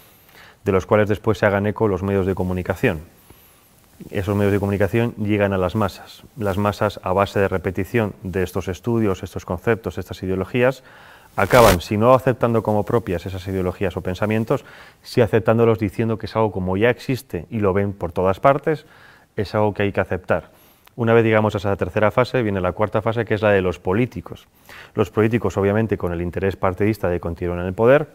de 0.65 0.73
los 0.73 0.87
cuales 0.87 1.07
después 1.07 1.37
se 1.37 1.45
hagan 1.45 1.67
eco 1.67 1.87
los 1.87 2.03
medios 2.03 2.25
de 2.25 2.35
comunicación. 2.35 3.03
Esos 4.11 4.35
medios 4.35 4.55
de 4.55 4.59
comunicación 4.59 5.15
llegan 5.19 5.53
a 5.53 5.59
las 5.59 5.75
masas. 5.75 6.23
Las 6.39 6.57
masas, 6.57 6.99
a 7.03 7.13
base 7.13 7.39
de 7.41 7.49
repetición 7.49 8.15
de 8.23 8.43
estos 8.43 8.69
estudios, 8.69 9.23
estos 9.23 9.45
conceptos, 9.45 9.99
estas 9.99 10.23
ideologías, 10.23 10.83
acaban, 11.37 11.83
si 11.83 11.99
no 11.99 12.15
aceptando 12.15 12.63
como 12.63 12.85
propias 12.85 13.27
esas 13.27 13.47
ideologías 13.49 13.99
o 13.99 14.01
pensamientos, 14.01 14.65
sí 15.03 15.21
aceptándolos 15.21 15.79
diciendo 15.79 16.17
que 16.17 16.25
es 16.25 16.37
algo 16.37 16.53
como 16.53 16.79
ya 16.79 16.89
existe 16.89 17.45
y 17.51 17.59
lo 17.59 17.75
ven 17.75 17.93
por 17.93 18.13
todas 18.13 18.41
partes, 18.41 18.87
es 19.37 19.55
algo 19.55 19.75
que 19.75 19.83
hay 19.83 19.93
que 19.93 20.01
aceptar. 20.01 20.64
Una 20.97 21.13
vez 21.13 21.25
llegamos 21.25 21.55
a 21.55 21.59
esa 21.59 21.77
tercera 21.77 22.11
fase, 22.11 22.43
viene 22.43 22.61
la 22.61 22.73
cuarta 22.73 23.03
fase, 23.03 23.25
que 23.25 23.35
es 23.35 23.43
la 23.43 23.51
de 23.51 23.63
los 23.63 23.81
políticos. 23.81 24.47
Los 24.95 25.11
políticos, 25.11 25.57
obviamente, 25.57 25.99
con 25.99 26.13
el 26.13 26.23
interés 26.23 26.57
partidista 26.57 27.09
de 27.09 27.19
continuar 27.19 27.59
en 27.59 27.67
el 27.67 27.75
poder, 27.75 28.09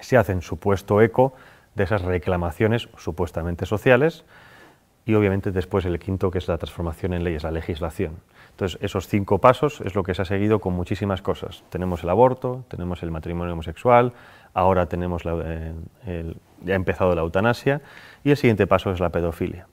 se 0.00 0.16
hacen 0.16 0.42
supuesto 0.42 1.00
eco 1.00 1.34
de 1.74 1.84
esas 1.84 2.02
reclamaciones 2.02 2.88
supuestamente 2.96 3.66
sociales 3.66 4.24
y 5.04 5.14
obviamente 5.14 5.50
después 5.50 5.84
el 5.84 5.98
quinto 5.98 6.30
que 6.30 6.38
es 6.38 6.48
la 6.48 6.58
transformación 6.58 7.12
en 7.12 7.24
leyes, 7.24 7.42
la 7.42 7.50
legislación. 7.50 8.16
Entonces 8.50 8.78
esos 8.82 9.08
cinco 9.08 9.38
pasos 9.38 9.80
es 9.80 9.94
lo 9.94 10.02
que 10.02 10.14
se 10.14 10.22
ha 10.22 10.24
seguido 10.24 10.60
con 10.60 10.74
muchísimas 10.74 11.22
cosas. 11.22 11.64
Tenemos 11.70 12.02
el 12.02 12.10
aborto, 12.10 12.64
tenemos 12.68 13.02
el 13.02 13.10
matrimonio 13.10 13.52
homosexual, 13.54 14.12
ahora 14.54 14.86
tenemos 14.86 15.24
la, 15.24 15.40
eh, 15.44 16.34
ya 16.64 16.72
ha 16.72 16.76
empezado 16.76 17.14
la 17.14 17.22
eutanasia 17.22 17.80
y 18.22 18.30
el 18.30 18.36
siguiente 18.36 18.66
paso 18.66 18.92
es 18.92 19.00
la 19.00 19.10
pedofilia. 19.10 19.66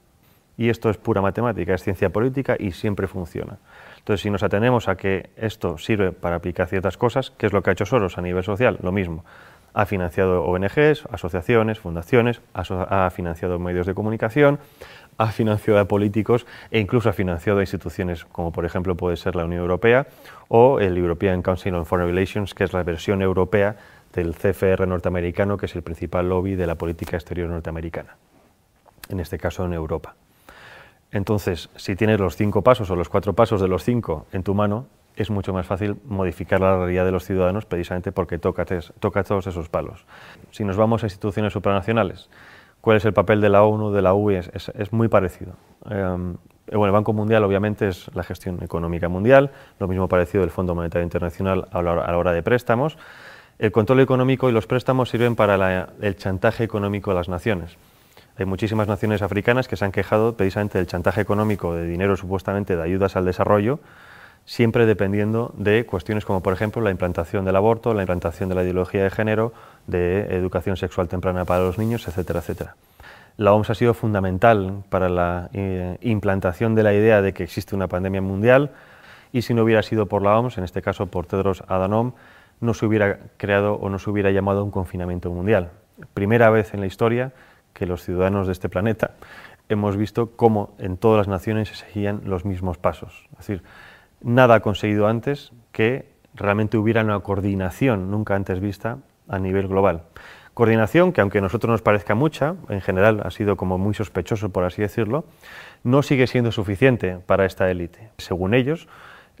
Y 0.60 0.68
esto 0.68 0.90
es 0.90 0.98
pura 0.98 1.22
matemática, 1.22 1.72
es 1.72 1.82
ciencia 1.82 2.10
política 2.10 2.54
y 2.58 2.72
siempre 2.72 3.06
funciona. 3.06 3.56
Entonces, 3.96 4.20
si 4.20 4.28
nos 4.28 4.42
atenemos 4.42 4.88
a 4.88 4.94
que 4.94 5.30
esto 5.38 5.78
sirve 5.78 6.12
para 6.12 6.36
aplicar 6.36 6.68
ciertas 6.68 6.98
cosas, 6.98 7.30
¿qué 7.30 7.46
es 7.46 7.54
lo 7.54 7.62
que 7.62 7.70
ha 7.70 7.72
hecho 7.72 7.86
Soros 7.86 8.18
a 8.18 8.20
nivel 8.20 8.44
social? 8.44 8.78
Lo 8.82 8.92
mismo 8.92 9.24
ha 9.72 9.86
financiado 9.86 10.44
ONGs, 10.44 11.06
asociaciones, 11.10 11.78
fundaciones, 11.78 12.42
ha 12.52 13.08
financiado 13.08 13.58
medios 13.58 13.86
de 13.86 13.94
comunicación, 13.94 14.58
ha 15.16 15.28
financiado 15.28 15.80
a 15.80 15.86
políticos 15.86 16.46
e 16.70 16.78
incluso 16.78 17.08
ha 17.08 17.14
financiado 17.14 17.60
a 17.60 17.62
instituciones 17.62 18.26
como 18.26 18.52
por 18.52 18.66
ejemplo 18.66 18.94
puede 18.96 19.16
ser 19.16 19.36
la 19.36 19.46
Unión 19.46 19.62
Europea 19.62 20.08
o 20.48 20.78
el 20.78 20.98
European 20.98 21.40
Council 21.40 21.74
on 21.74 21.86
Foreign 21.86 22.10
Relations, 22.10 22.52
que 22.52 22.64
es 22.64 22.74
la 22.74 22.82
versión 22.82 23.22
europea 23.22 23.76
del 24.12 24.34
CFR 24.34 24.86
norteamericano, 24.86 25.56
que 25.56 25.64
es 25.64 25.74
el 25.74 25.82
principal 25.82 26.28
lobby 26.28 26.54
de 26.54 26.66
la 26.66 26.74
política 26.74 27.16
exterior 27.16 27.48
norteamericana, 27.48 28.16
en 29.08 29.20
este 29.20 29.38
caso 29.38 29.64
en 29.64 29.72
Europa. 29.72 30.16
Entonces, 31.12 31.70
si 31.76 31.96
tienes 31.96 32.20
los 32.20 32.36
cinco 32.36 32.62
pasos 32.62 32.90
o 32.90 32.96
los 32.96 33.08
cuatro 33.08 33.32
pasos 33.32 33.60
de 33.60 33.68
los 33.68 33.84
cinco 33.84 34.26
en 34.32 34.42
tu 34.42 34.54
mano, 34.54 34.86
es 35.16 35.30
mucho 35.30 35.52
más 35.52 35.66
fácil 35.66 35.96
modificar 36.06 36.60
la 36.60 36.76
realidad 36.76 37.04
de 37.04 37.12
los 37.12 37.24
ciudadanos 37.24 37.66
precisamente 37.66 38.12
porque 38.12 38.38
toca, 38.38 38.64
todos 38.64 39.46
esos 39.46 39.68
palos. 39.68 40.06
Si 40.50 40.64
nos 40.64 40.76
vamos 40.76 41.02
a 41.02 41.06
instituciones 41.06 41.52
supranacionales, 41.52 42.30
¿cuál 42.80 42.96
es 42.96 43.04
el 43.04 43.12
papel 43.12 43.40
de 43.40 43.48
la 43.48 43.64
ONU, 43.64 43.90
de 43.90 44.02
la 44.02 44.14
UE? 44.14 44.38
Es, 44.38 44.92
muy 44.92 45.08
parecido. 45.08 45.54
Em, 45.90 46.36
bueno, 46.68 46.86
el 46.86 46.92
Banco 46.92 47.12
Mundial 47.12 47.42
obviamente 47.44 47.88
es 47.88 48.08
la 48.14 48.22
gestión 48.22 48.62
económica 48.62 49.08
mundial, 49.08 49.50
lo 49.80 49.88
mismo 49.88 50.08
parecido 50.08 50.42
del 50.42 50.50
Fondo 50.50 50.74
Monetario 50.74 51.02
Internacional 51.02 51.66
a 51.72 51.82
la, 51.82 52.16
hora 52.16 52.32
de 52.32 52.42
préstamos. 52.42 52.96
El 53.58 53.72
control 53.72 54.00
económico 54.00 54.48
y 54.48 54.52
los 54.52 54.66
préstamos 54.66 55.10
sirven 55.10 55.34
para 55.34 55.88
el 56.00 56.16
chantaje 56.16 56.64
económico 56.64 57.10
de 57.10 57.16
las 57.16 57.28
naciones. 57.28 57.76
Hay 58.40 58.46
muchísimas 58.46 58.88
naciones 58.88 59.20
africanas 59.20 59.68
que 59.68 59.76
se 59.76 59.84
han 59.84 59.92
quejado 59.92 60.34
precisamente 60.34 60.78
del 60.78 60.86
chantaje 60.86 61.20
económico 61.20 61.74
de 61.74 61.86
dinero 61.86 62.16
supuestamente 62.16 62.74
de 62.74 62.82
ayudas 62.82 63.14
al 63.14 63.26
desarrollo, 63.26 63.80
siempre 64.46 64.86
dependiendo 64.86 65.52
de 65.58 65.84
cuestiones 65.84 66.24
como, 66.24 66.42
por 66.42 66.54
ejemplo, 66.54 66.80
la 66.80 66.90
implantación 66.90 67.44
del 67.44 67.56
aborto, 67.56 67.92
la 67.92 68.00
implantación 68.00 68.48
de 68.48 68.54
la 68.54 68.62
ideología 68.62 69.02
de 69.02 69.10
género, 69.10 69.52
de 69.86 70.34
educación 70.34 70.78
sexual 70.78 71.06
temprana 71.06 71.44
para 71.44 71.64
los 71.64 71.76
niños, 71.76 72.08
etcétera, 72.08 72.38
etcétera. 72.38 72.76
La 73.36 73.52
OMS 73.52 73.68
ha 73.68 73.74
sido 73.74 73.92
fundamental 73.92 74.84
para 74.88 75.10
la 75.10 75.50
eh, 75.52 75.98
implantación 76.00 76.74
de 76.74 76.82
la 76.82 76.94
idea 76.94 77.20
de 77.20 77.34
que 77.34 77.42
existe 77.42 77.76
una 77.76 77.88
pandemia 77.88 78.22
mundial 78.22 78.70
y 79.34 79.42
si 79.42 79.52
no 79.52 79.64
hubiera 79.64 79.82
sido 79.82 80.06
por 80.06 80.22
la 80.22 80.38
OMS, 80.38 80.56
en 80.56 80.64
este 80.64 80.80
caso 80.80 81.08
por 81.08 81.26
Tedros 81.26 81.62
Adhanom, 81.68 82.12
no 82.62 82.72
se 82.72 82.86
hubiera 82.86 83.18
creado 83.36 83.74
o 83.74 83.90
no 83.90 83.98
se 83.98 84.08
hubiera 84.08 84.30
llamado 84.30 84.64
un 84.64 84.70
confinamiento 84.70 85.30
mundial. 85.30 85.72
Primera 86.14 86.48
vez 86.48 86.72
en 86.72 86.80
la 86.80 86.86
historia 86.86 87.32
que 87.72 87.86
los 87.86 88.02
ciudadanos 88.04 88.46
de 88.46 88.52
este 88.52 88.68
planeta 88.68 89.12
hemos 89.68 89.96
visto 89.96 90.32
cómo 90.36 90.74
en 90.78 90.96
todas 90.96 91.18
las 91.18 91.28
naciones 91.28 91.68
se 91.68 91.76
seguían 91.76 92.22
los 92.24 92.44
mismos 92.44 92.78
pasos. 92.78 93.28
Es 93.32 93.38
decir, 93.38 93.62
nada 94.20 94.56
ha 94.56 94.60
conseguido 94.60 95.06
antes 95.06 95.52
que 95.72 96.10
realmente 96.34 96.76
hubiera 96.76 97.02
una 97.02 97.20
coordinación 97.20 98.10
nunca 98.10 98.34
antes 98.34 98.60
vista 98.60 98.98
a 99.28 99.38
nivel 99.38 99.68
global. 99.68 100.02
Coordinación 100.54 101.12
que, 101.12 101.20
aunque 101.20 101.38
a 101.38 101.40
nosotros 101.40 101.70
nos 101.70 101.82
parezca 101.82 102.14
mucha, 102.14 102.56
en 102.68 102.80
general 102.80 103.22
ha 103.24 103.30
sido 103.30 103.56
como 103.56 103.78
muy 103.78 103.94
sospechoso, 103.94 104.50
por 104.50 104.64
así 104.64 104.82
decirlo, 104.82 105.24
no 105.84 106.02
sigue 106.02 106.26
siendo 106.26 106.52
suficiente 106.52 107.18
para 107.24 107.46
esta 107.46 107.70
élite. 107.70 108.10
Según 108.18 108.52
ellos, 108.54 108.88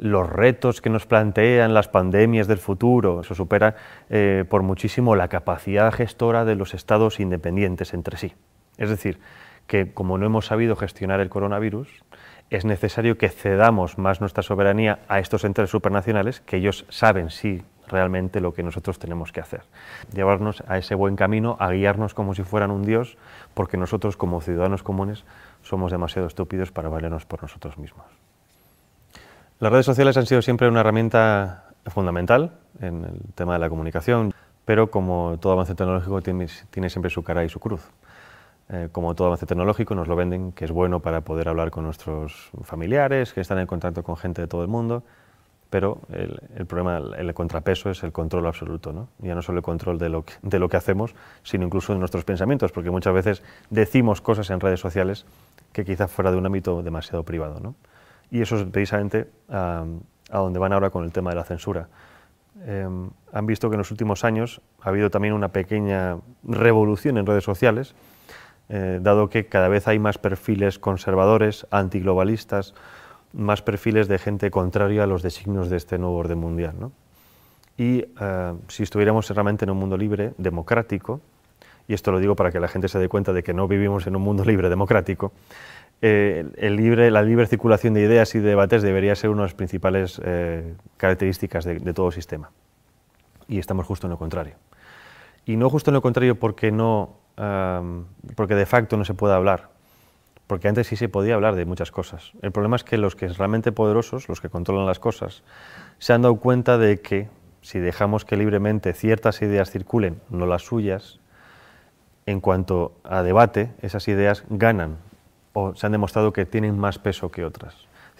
los 0.00 0.30
retos 0.30 0.80
que 0.80 0.88
nos 0.88 1.04
plantean 1.04 1.74
las 1.74 1.88
pandemias 1.88 2.48
del 2.48 2.56
futuro, 2.56 3.20
eso 3.20 3.34
supera 3.34 3.76
eh, 4.08 4.46
por 4.48 4.62
muchísimo 4.62 5.14
la 5.14 5.28
capacidad 5.28 5.92
gestora 5.92 6.46
de 6.46 6.54
los 6.54 6.72
estados 6.72 7.20
independientes 7.20 7.92
entre 7.92 8.16
sí. 8.16 8.32
Es 8.78 8.88
decir, 8.88 9.20
que 9.66 9.92
como 9.92 10.16
no 10.16 10.24
hemos 10.24 10.46
sabido 10.46 10.74
gestionar 10.74 11.20
el 11.20 11.28
coronavirus, 11.28 12.02
es 12.48 12.64
necesario 12.64 13.18
que 13.18 13.28
cedamos 13.28 13.98
más 13.98 14.22
nuestra 14.22 14.42
soberanía 14.42 15.00
a 15.06 15.18
estos 15.18 15.44
entes 15.44 15.68
supranacionales, 15.68 16.40
que 16.40 16.56
ellos 16.56 16.86
saben 16.88 17.28
sí 17.28 17.62
realmente 17.86 18.40
lo 18.40 18.54
que 18.54 18.62
nosotros 18.62 18.98
tenemos 18.98 19.32
que 19.32 19.40
hacer. 19.40 19.64
Llevarnos 20.14 20.64
a 20.66 20.78
ese 20.78 20.94
buen 20.94 21.14
camino, 21.14 21.58
a 21.60 21.70
guiarnos 21.72 22.14
como 22.14 22.34
si 22.34 22.42
fueran 22.42 22.70
un 22.70 22.84
Dios, 22.84 23.18
porque 23.52 23.76
nosotros 23.76 24.16
como 24.16 24.40
ciudadanos 24.40 24.82
comunes 24.82 25.26
somos 25.60 25.92
demasiado 25.92 26.26
estúpidos 26.26 26.72
para 26.72 26.88
valernos 26.88 27.26
por 27.26 27.42
nosotros 27.42 27.76
mismos. 27.76 28.06
Las 29.60 29.70
redes 29.70 29.84
sociales 29.84 30.16
han 30.16 30.24
sido 30.24 30.40
siempre 30.40 30.68
una 30.68 30.80
herramienta 30.80 31.64
fundamental 31.88 32.52
en 32.80 33.04
el 33.04 33.20
tema 33.34 33.52
de 33.52 33.58
la 33.58 33.68
comunicación, 33.68 34.32
pero 34.64 34.90
como 34.90 35.36
todo 35.38 35.52
avance 35.52 35.74
tecnológico 35.74 36.22
tiene, 36.22 36.46
tiene 36.70 36.88
siempre 36.88 37.10
su 37.10 37.22
cara 37.22 37.44
y 37.44 37.50
su 37.50 37.60
cruz. 37.60 37.82
Eh, 38.70 38.88
como 38.90 39.14
todo 39.14 39.26
avance 39.26 39.44
tecnológico, 39.44 39.94
nos 39.94 40.08
lo 40.08 40.16
venden, 40.16 40.52
que 40.52 40.64
es 40.64 40.70
bueno 40.70 41.00
para 41.00 41.20
poder 41.20 41.46
hablar 41.46 41.70
con 41.70 41.84
nuestros 41.84 42.50
familiares, 42.62 43.34
que 43.34 43.42
están 43.42 43.58
en 43.58 43.66
contacto 43.66 44.02
con 44.02 44.16
gente 44.16 44.40
de 44.40 44.48
todo 44.48 44.62
el 44.62 44.68
mundo, 44.68 45.02
pero 45.68 45.98
el, 46.10 46.64
problema, 46.64 46.96
el, 47.18 47.34
contrapeso 47.34 47.90
es 47.90 48.02
el 48.02 48.12
control 48.12 48.46
absoluto, 48.46 48.94
¿no? 48.94 49.08
ya 49.18 49.34
no 49.34 49.42
solo 49.42 49.58
el 49.58 49.62
control 49.62 49.98
de 49.98 50.08
lo, 50.08 50.24
que, 50.24 50.32
de 50.40 50.58
lo 50.58 50.70
que 50.70 50.78
hacemos, 50.78 51.14
sino 51.42 51.66
incluso 51.66 51.92
de 51.92 51.98
nuestros 51.98 52.24
pensamientos, 52.24 52.72
porque 52.72 52.90
muchas 52.90 53.12
veces 53.12 53.42
decimos 53.68 54.22
cosas 54.22 54.48
en 54.48 54.58
redes 54.58 54.80
sociales 54.80 55.26
que 55.74 55.84
quizás 55.84 56.10
fuera 56.10 56.30
de 56.30 56.38
un 56.38 56.46
ámbito 56.46 56.82
demasiado 56.82 57.24
privado. 57.24 57.60
¿no? 57.60 57.74
Y 58.30 58.42
eso 58.42 58.56
es 58.56 58.64
precisamente 58.64 59.28
a 59.48 59.84
donde 60.30 60.58
van 60.58 60.72
ahora 60.72 60.90
con 60.90 61.04
el 61.04 61.12
tema 61.12 61.30
de 61.30 61.36
la 61.36 61.44
censura. 61.44 61.88
Em, 62.66 63.10
han 63.32 63.46
visto 63.46 63.70
que 63.70 63.74
en 63.74 63.78
los 63.78 63.90
últimos 63.90 64.24
años 64.24 64.60
ha 64.82 64.90
habido 64.90 65.10
también 65.10 65.34
una 65.34 65.48
pequeña 65.48 66.18
revolución 66.42 67.16
en 67.16 67.26
redes 67.26 67.44
sociales, 67.44 67.94
eh, 68.68 68.98
dado 69.02 69.30
que 69.30 69.46
cada 69.46 69.68
vez 69.68 69.88
hay 69.88 69.98
más 69.98 70.18
perfiles 70.18 70.78
conservadores, 70.78 71.66
antiglobalistas, 71.70 72.74
más 73.32 73.62
perfiles 73.62 74.08
de 74.08 74.18
gente 74.18 74.50
contraria 74.50 75.04
a 75.04 75.06
los 75.06 75.22
designios 75.22 75.70
de 75.70 75.76
este 75.76 75.98
nuevo 75.98 76.16
orden 76.16 76.38
mundial. 76.38 76.74
Y 77.78 78.04
eh, 78.20 78.54
si 78.68 78.82
estuviéramos 78.82 79.28
realmente 79.30 79.64
en 79.64 79.70
un 79.70 79.78
mundo 79.78 79.96
libre, 79.96 80.34
democrático, 80.36 81.20
y 81.88 81.94
esto 81.94 82.12
lo 82.12 82.20
digo 82.20 82.36
para 82.36 82.52
que 82.52 82.60
la 82.60 82.68
gente 82.68 82.88
se 82.88 82.98
dé 82.98 83.08
cuenta 83.08 83.32
de 83.32 83.42
que 83.42 83.54
no 83.54 83.66
vivimos 83.66 84.06
en 84.06 84.14
un 84.14 84.22
mundo 84.22 84.44
libre 84.44 84.68
democrático, 84.68 85.32
eh, 86.02 86.46
el 86.56 86.76
libre, 86.76 87.10
la 87.10 87.22
libre 87.22 87.46
circulación 87.46 87.94
de 87.94 88.02
ideas 88.02 88.34
y 88.34 88.38
de 88.38 88.48
debates 88.48 88.82
debería 88.82 89.14
ser 89.14 89.30
una 89.30 89.42
de 89.42 89.46
las 89.48 89.54
principales 89.54 90.20
características 90.96 91.64
de, 91.64 91.78
de, 91.78 91.92
todo 91.92 92.10
sistema. 92.10 92.50
Y 93.48 93.58
estamos 93.58 93.86
justo 93.86 94.06
en 94.06 94.12
lo 94.12 94.18
contrario. 94.18 94.54
Y 95.44 95.56
no 95.56 95.68
justo 95.68 95.90
en 95.90 95.94
lo 95.94 96.02
contrario 96.02 96.38
porque 96.38 96.70
no 96.72 97.20
porque 98.36 98.54
de 98.54 98.66
facto 98.66 98.96
no 98.96 99.04
se 99.04 99.14
puede 99.14 99.34
hablar, 99.34 99.70
porque 100.46 100.68
antes 100.68 100.88
sí 100.88 100.96
se 100.96 101.08
podía 101.08 101.34
hablar 101.34 101.54
de 101.54 101.64
muchas 101.64 101.90
cosas. 101.90 102.32
El 102.42 102.52
problema 102.52 102.76
es 102.76 102.84
que 102.84 102.98
los 102.98 103.16
que 103.16 103.28
son 103.28 103.38
realmente 103.38 103.72
poderosos, 103.72 104.28
los 104.28 104.40
que 104.40 104.48
controlan 104.48 104.86
las 104.86 104.98
cosas, 104.98 105.42
se 105.98 106.12
han 106.12 106.22
dado 106.22 106.36
cuenta 106.36 106.76
de 106.76 107.00
que 107.00 107.28
si 107.62 107.78
dejamos 107.78 108.24
que 108.24 108.36
libremente 108.36 108.92
ciertas 108.92 109.42
ideas 109.42 109.70
circulen, 109.70 110.20
no 110.28 110.46
las 110.46 110.62
suyas, 110.62 111.18
en 112.26 112.40
cuanto 112.40 112.92
a 113.04 113.22
debate, 113.22 113.70
esas 113.80 114.06
ideas 114.08 114.44
ganan 114.48 114.98
o 115.52 115.74
se 115.74 115.86
han 115.86 115.92
demostrado 115.92 116.32
que 116.32 116.46
tienen 116.46 116.78
más 116.78 116.98
peso 116.98 117.30
que 117.30 117.44
otras. 117.44 117.74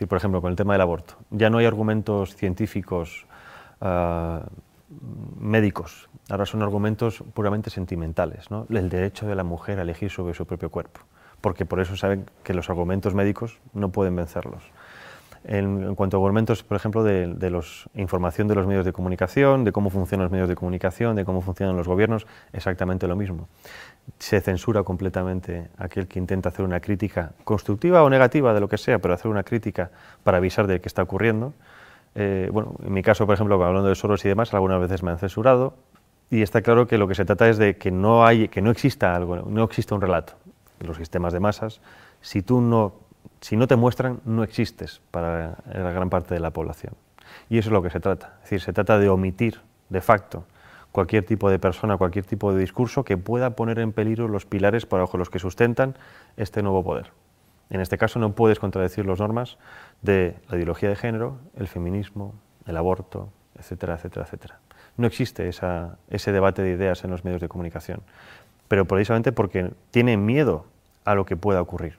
Por 0.08 0.16
ejemplo, 0.16 0.40
con 0.40 0.50
el 0.50 0.56
tema 0.56 0.72
del 0.72 0.80
aborto, 0.80 1.14
ya 1.30 1.50
no 1.50 1.58
hay 1.58 1.66
argumentos 1.66 2.34
científicos 2.34 3.26
uh, 3.82 4.40
médicos, 5.38 6.08
ahora 6.30 6.46
son 6.46 6.62
argumentos 6.62 7.22
puramente 7.34 7.70
sentimentales, 7.70 8.50
¿no? 8.50 8.66
el 8.70 8.88
derecho 8.88 9.26
de 9.26 9.34
la 9.34 9.44
mujer 9.44 9.78
a 9.78 9.82
elegir 9.82 10.10
sobre 10.10 10.34
su 10.34 10.46
propio 10.46 10.70
cuerpo, 10.70 11.00
porque 11.40 11.66
por 11.66 11.80
eso 11.80 11.96
saben 11.96 12.24
que 12.42 12.54
los 12.54 12.70
argumentos 12.70 13.14
médicos 13.14 13.58
no 13.74 13.90
pueden 13.90 14.16
vencerlos. 14.16 14.62
En, 15.42 15.82
en 15.82 15.94
cuanto 15.94 16.18
a 16.18 16.20
argumentos, 16.20 16.62
por 16.62 16.76
ejemplo, 16.76 17.02
de, 17.02 17.26
de 17.28 17.48
los, 17.48 17.88
información 17.94 18.46
de 18.46 18.54
los 18.54 18.66
medios 18.66 18.84
de 18.84 18.92
comunicación, 18.92 19.64
de 19.64 19.72
cómo 19.72 19.88
funcionan 19.88 20.24
los 20.24 20.30
medios 20.30 20.48
de 20.48 20.54
comunicación, 20.54 21.16
de 21.16 21.24
cómo 21.24 21.40
funcionan 21.40 21.76
los 21.76 21.88
gobiernos, 21.88 22.26
exactamente 22.52 23.08
lo 23.08 23.16
mismo. 23.16 23.48
Se 24.18 24.40
censura 24.40 24.82
completamente 24.82 25.68
aquel 25.78 26.08
que 26.08 26.18
intenta 26.18 26.50
hacer 26.50 26.64
una 26.64 26.80
crítica 26.80 27.32
constructiva 27.44 28.02
o 28.02 28.10
negativa 28.10 28.52
de 28.52 28.60
lo 28.60 28.68
que 28.68 28.76
sea, 28.76 28.98
pero 28.98 29.14
hacer 29.14 29.30
una 29.30 29.42
crítica 29.42 29.90
para 30.24 30.36
avisar 30.36 30.66
de 30.66 30.80
que 30.80 30.88
está 30.88 31.02
ocurriendo. 31.02 31.54
Eh, 32.14 32.50
bueno, 32.52 32.74
en 32.84 32.92
mi 32.92 33.02
caso, 33.02 33.24
por 33.24 33.34
ejemplo, 33.34 33.54
hablando 33.64 33.88
de 33.88 33.94
Soros 33.94 34.24
y 34.24 34.28
demás, 34.28 34.52
algunas 34.52 34.80
veces 34.80 35.02
me 35.02 35.10
han 35.10 35.18
censurado 35.18 35.74
y 36.28 36.42
está 36.42 36.60
claro 36.60 36.86
que 36.86 36.98
lo 36.98 37.08
que 37.08 37.14
se 37.14 37.24
trata 37.24 37.48
es 37.48 37.56
de 37.56 37.76
que 37.76 37.90
no, 37.90 38.26
hay, 38.26 38.48
que 38.48 38.60
no 38.60 38.70
exista 38.70 39.16
algo, 39.16 39.36
no 39.36 39.64
exista 39.64 39.94
un 39.94 40.00
relato. 40.00 40.34
Los 40.80 40.96
sistemas 40.96 41.32
de 41.32 41.40
masas, 41.40 41.80
si 42.20 42.42
tú 42.42 42.60
no 42.60 42.92
si 43.40 43.56
no 43.56 43.66
te 43.66 43.76
muestran, 43.76 44.20
no 44.24 44.42
existes 44.42 45.00
para 45.10 45.58
la 45.72 45.92
gran 45.92 46.10
parte 46.10 46.34
de 46.34 46.40
la 46.40 46.50
población. 46.50 46.94
Y 47.48 47.58
eso 47.58 47.68
es 47.68 47.72
lo 47.72 47.82
que 47.82 47.90
se 47.90 48.00
trata. 48.00 48.34
Es 48.38 48.42
decir, 48.44 48.60
se 48.60 48.72
trata 48.72 48.98
de 48.98 49.08
omitir, 49.08 49.60
de 49.88 50.00
facto, 50.00 50.44
cualquier 50.92 51.24
tipo 51.24 51.50
de 51.50 51.58
persona, 51.58 51.96
cualquier 51.96 52.24
tipo 52.24 52.52
de 52.52 52.60
discurso 52.60 53.04
que 53.04 53.16
pueda 53.16 53.50
poner 53.50 53.78
en 53.78 53.92
peligro 53.92 54.28
los 54.28 54.46
pilares 54.46 54.88
bajo 54.88 55.16
los 55.16 55.30
que 55.30 55.38
sustentan 55.38 55.96
este 56.36 56.62
nuevo 56.62 56.84
poder. 56.84 57.12
En 57.70 57.80
este 57.80 57.98
caso 57.98 58.18
no 58.18 58.32
puedes 58.34 58.58
contradecir 58.58 59.06
las 59.06 59.20
normas 59.20 59.56
de 60.02 60.36
la 60.48 60.56
ideología 60.56 60.88
de 60.88 60.96
género, 60.96 61.38
el 61.56 61.68
feminismo, 61.68 62.34
el 62.66 62.76
aborto, 62.76 63.28
etcétera, 63.56 63.94
etcétera, 63.94 64.26
etcétera. 64.26 64.58
No 64.96 65.06
existe 65.06 65.48
ese 65.48 66.32
debate 66.32 66.62
de 66.62 66.72
ideas 66.72 67.04
en 67.04 67.10
los 67.10 67.24
medios 67.24 67.40
de 67.40 67.48
comunicación, 67.48 68.02
pero 68.66 68.86
precisamente 68.86 69.30
porque 69.30 69.70
tienen 69.92 70.26
miedo 70.26 70.66
a 71.04 71.14
lo 71.14 71.24
que 71.24 71.36
pueda 71.36 71.62
ocurrir 71.62 71.96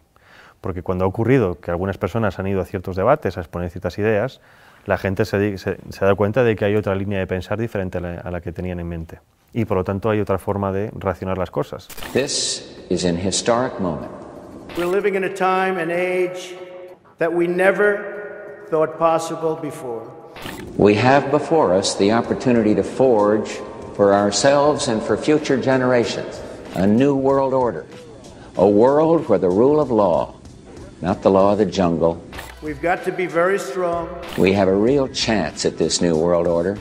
porque 0.61 0.83
cuando 0.83 1.05
ha 1.05 1.07
ocurrido 1.07 1.59
que 1.59 1.71
algunas 1.71 1.97
personas 1.97 2.39
han 2.39 2.47
ido 2.47 2.61
a 2.61 2.65
ciertos 2.65 2.95
debates 2.95 3.37
a 3.37 3.41
exponer 3.41 3.69
ciertas 3.69 3.97
ideas, 3.97 4.39
la 4.85 4.97
gente 4.97 5.25
se, 5.25 5.57
se, 5.57 5.77
se 5.89 6.05
da 6.05 6.15
cuenta 6.15 6.43
de 6.43 6.55
que 6.55 6.65
hay 6.65 6.75
otra 6.75 6.95
línea 6.95 7.19
de 7.19 7.27
pensar 7.27 7.59
diferente 7.59 7.97
a 7.97 8.01
la, 8.01 8.13
a 8.15 8.31
la, 8.31 8.41
que 8.41 8.51
tenían 8.51 8.79
en 8.79 8.87
mente. 8.87 9.19
Y 9.53 9.65
por 9.65 9.77
lo 9.77 9.83
tanto 9.83 10.09
hay 10.09 10.19
otra 10.19 10.37
forma 10.37 10.71
de 10.71 10.91
racionar 10.93 11.37
las 11.37 11.51
cosas. 11.51 11.87
This 12.13 12.83
is 12.89 13.03
an 13.03 13.17
historic 13.17 13.79
moment. 13.79 14.11
We're 14.77 14.85
living 14.85 15.15
in 15.15 15.25
a 15.25 15.33
time 15.33 15.77
and 15.77 15.91
age 15.91 16.55
that 17.17 17.31
we 17.31 17.47
never 17.47 18.65
thought 18.69 18.97
possible 18.97 19.57
before. 19.61 20.09
We 20.77 20.95
have 20.95 21.29
before 21.29 21.77
us 21.77 21.97
the 21.97 22.13
opportunity 22.13 22.73
to 22.75 22.83
forge 22.83 23.49
for 23.95 24.13
ourselves 24.13 24.87
and 24.87 25.01
for 25.01 25.17
future 25.17 25.57
generations 25.57 26.39
a 26.75 26.87
new 26.87 27.13
world 27.13 27.53
order, 27.53 27.85
a 28.55 28.65
world 28.65 29.27
where 29.27 29.39
the 29.39 29.49
rule 29.49 29.81
of 29.81 29.91
law 29.91 30.33
not 31.01 31.21
the 31.23 31.31
law 31.31 31.53
of 31.53 31.57
the 31.57 31.65
jungle. 31.65 32.23
We've 32.61 32.81
got 32.81 33.03
to 33.05 33.11
be 33.11 33.25
very 33.25 33.57
strong. 33.57 34.23
We 34.37 34.53
have 34.53 34.67
a 34.67 34.75
real 34.75 35.07
chance 35.07 35.65
at 35.65 35.77
this 35.77 35.99
new 35.99 36.15
world 36.15 36.47
order. 36.47 36.75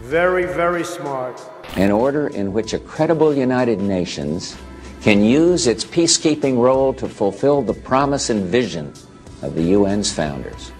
Very, 0.00 0.44
very 0.44 0.84
smart. 0.84 1.40
An 1.76 1.90
order 1.90 2.28
in 2.28 2.52
which 2.52 2.74
a 2.74 2.78
credible 2.78 3.34
United 3.34 3.80
Nations 3.80 4.56
can 5.00 5.24
use 5.24 5.66
its 5.66 5.84
peacekeeping 5.84 6.58
role 6.58 6.92
to 6.94 7.08
fulfill 7.08 7.62
the 7.62 7.72
promise 7.72 8.28
and 8.28 8.44
vision 8.44 8.92
of 9.40 9.54
the 9.54 9.72
UN's 9.72 10.12
founders. 10.12 10.70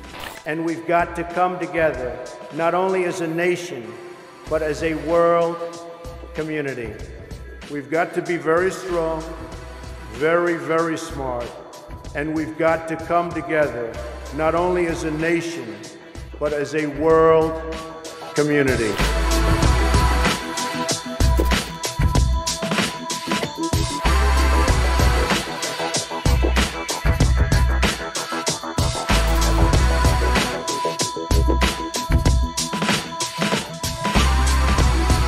And 0.45 0.65
we've 0.65 0.87
got 0.87 1.17
to 1.17 1.25
come 1.25 1.59
together, 1.59 2.19
not 2.53 2.75
only 2.75 3.05
as 3.05 3.21
a 3.21 3.27
nation, 3.27 3.91
but 4.51 4.61
as 4.61 4.83
a 4.83 4.95
world 5.07 5.57
community. 6.35 6.93
We've 7.71 7.91
got 7.91 8.13
to 8.15 8.23
be 8.23 8.37
very 8.37 8.71
strong, 8.71 9.23
very, 10.13 10.57
very 10.57 10.99
smart 10.99 11.51
and 12.15 12.35
we've 12.35 12.59
got 12.59 12.89
to 12.89 12.97
come 12.97 13.31
together, 13.31 13.93
not 14.37 14.55
only 14.55 14.87
as 14.87 15.05
a 15.05 15.11
nation, 15.11 15.77
but 16.39 16.53
as 16.53 16.75
a 16.75 16.87
world 16.87 17.53
community. 18.35 18.93